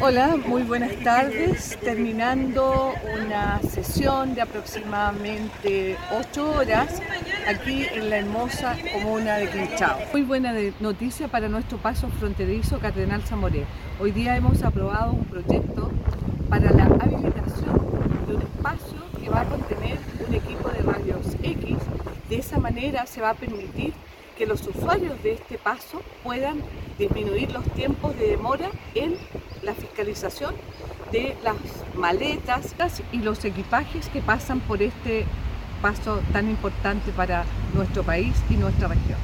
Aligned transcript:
Hola, 0.00 0.36
muy 0.36 0.62
buenas 0.62 0.96
tardes. 1.04 1.78
Terminando 1.80 2.92
una 3.20 3.60
sesión 3.62 4.34
de 4.34 4.42
aproximadamente 4.42 5.96
8 6.18 6.50
horas 6.50 7.00
aquí 7.48 7.86
en 7.92 8.10
la 8.10 8.18
hermosa 8.18 8.76
comuna 8.92 9.36
de 9.36 9.48
Quinchao. 9.48 9.98
Muy 10.12 10.22
buena 10.22 10.52
noticia 10.80 11.28
para 11.28 11.48
nuestro 11.48 11.78
paso 11.78 12.08
fronterizo 12.08 12.78
Cardenal 12.78 13.22
Zamoré. 13.22 13.64
Hoy 14.00 14.10
día 14.12 14.36
hemos 14.36 14.62
aprobado 14.62 15.12
un 15.12 15.24
proyecto 15.24 15.90
para 16.48 16.70
la 16.72 16.84
habilitación 16.84 17.80
de 18.26 18.34
un 18.34 18.42
espacio 18.42 18.98
que 19.20 19.30
va 19.30 19.42
a 19.42 19.44
contener 19.44 19.98
un 20.26 20.34
equipo 20.34 20.68
de 20.68 20.82
radios 20.82 21.26
X. 21.42 21.76
De 22.28 22.36
esa 22.36 22.58
manera 22.58 23.06
se 23.06 23.20
va 23.20 23.30
a 23.30 23.34
permitir 23.34 23.92
que 24.36 24.46
los 24.46 24.66
usuarios 24.66 25.22
de 25.22 25.32
este 25.32 25.58
paso 25.58 26.02
puedan 26.22 26.62
disminuir 26.98 27.52
los 27.52 27.64
tiempos 27.74 28.16
de 28.18 28.28
demora 28.28 28.70
en 28.94 29.16
la 29.62 29.74
fiscalización 29.74 30.54
de 31.10 31.36
las 31.44 31.56
maletas 31.94 32.74
y 33.12 33.18
los 33.18 33.44
equipajes 33.44 34.08
que 34.08 34.20
pasan 34.20 34.60
por 34.60 34.82
este 34.82 35.24
paso 35.80 36.20
tan 36.32 36.48
importante 36.48 37.12
para 37.12 37.44
nuestro 37.74 38.02
país 38.02 38.34
y 38.48 38.54
nuestra 38.54 38.88
región. 38.88 39.18